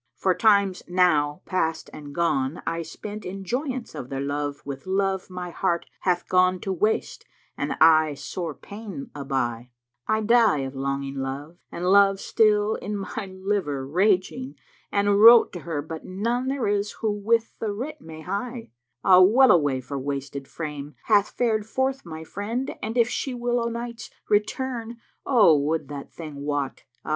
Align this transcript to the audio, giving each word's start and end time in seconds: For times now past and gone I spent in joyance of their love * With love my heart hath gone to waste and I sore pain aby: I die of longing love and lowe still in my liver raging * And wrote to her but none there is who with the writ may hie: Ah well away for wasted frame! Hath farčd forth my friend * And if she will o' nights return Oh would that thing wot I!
For 0.15 0.33
times 0.33 0.81
now 0.87 1.43
past 1.45 1.91
and 1.93 2.11
gone 2.15 2.63
I 2.65 2.81
spent 2.81 3.23
in 3.23 3.43
joyance 3.43 3.93
of 3.93 4.09
their 4.09 4.19
love 4.19 4.63
* 4.65 4.65
With 4.65 4.87
love 4.87 5.29
my 5.29 5.51
heart 5.51 5.85
hath 5.99 6.27
gone 6.27 6.59
to 6.61 6.73
waste 6.73 7.23
and 7.55 7.73
I 7.79 8.15
sore 8.15 8.55
pain 8.55 9.11
aby: 9.13 9.69
I 10.07 10.21
die 10.25 10.61
of 10.61 10.73
longing 10.73 11.13
love 11.17 11.59
and 11.71 11.85
lowe 11.91 12.15
still 12.15 12.73
in 12.73 12.97
my 12.97 13.29
liver 13.31 13.85
raging 13.85 14.55
* 14.73 14.91
And 14.91 15.21
wrote 15.21 15.53
to 15.53 15.59
her 15.59 15.83
but 15.83 16.03
none 16.03 16.47
there 16.47 16.67
is 16.67 16.93
who 16.93 17.11
with 17.11 17.59
the 17.59 17.71
writ 17.71 18.01
may 18.01 18.21
hie: 18.21 18.71
Ah 19.03 19.19
well 19.19 19.51
away 19.51 19.81
for 19.81 19.99
wasted 19.99 20.47
frame! 20.47 20.95
Hath 21.03 21.37
farčd 21.37 21.65
forth 21.67 22.07
my 22.07 22.23
friend 22.23 22.75
* 22.77 22.81
And 22.81 22.97
if 22.97 23.07
she 23.07 23.35
will 23.35 23.59
o' 23.63 23.69
nights 23.69 24.09
return 24.29 24.97
Oh 25.27 25.55
would 25.59 25.89
that 25.89 26.11
thing 26.11 26.37
wot 26.41 26.85
I! 27.05 27.09